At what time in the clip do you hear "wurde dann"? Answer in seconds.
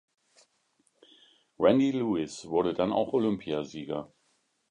2.49-2.91